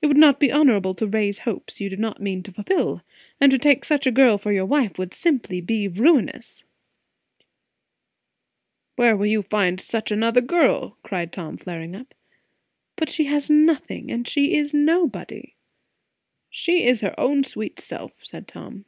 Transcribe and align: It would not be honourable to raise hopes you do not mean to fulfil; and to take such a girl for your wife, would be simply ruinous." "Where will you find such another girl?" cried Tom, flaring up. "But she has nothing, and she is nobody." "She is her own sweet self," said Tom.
It 0.00 0.06
would 0.06 0.16
not 0.16 0.40
be 0.40 0.50
honourable 0.50 0.94
to 0.94 1.06
raise 1.06 1.40
hopes 1.40 1.82
you 1.82 1.90
do 1.90 1.98
not 1.98 2.18
mean 2.22 2.42
to 2.44 2.50
fulfil; 2.50 3.02
and 3.38 3.50
to 3.50 3.58
take 3.58 3.84
such 3.84 4.06
a 4.06 4.10
girl 4.10 4.38
for 4.38 4.50
your 4.50 4.64
wife, 4.64 4.96
would 4.96 5.10
be 5.10 5.14
simply 5.16 5.60
ruinous." 5.88 6.64
"Where 8.94 9.14
will 9.14 9.26
you 9.26 9.42
find 9.42 9.78
such 9.78 10.10
another 10.10 10.40
girl?" 10.40 10.96
cried 11.02 11.30
Tom, 11.30 11.58
flaring 11.58 11.94
up. 11.94 12.14
"But 12.96 13.10
she 13.10 13.24
has 13.26 13.50
nothing, 13.50 14.10
and 14.10 14.26
she 14.26 14.54
is 14.56 14.72
nobody." 14.72 15.56
"She 16.48 16.84
is 16.84 17.02
her 17.02 17.14
own 17.20 17.44
sweet 17.44 17.78
self," 17.78 18.24
said 18.24 18.48
Tom. 18.48 18.86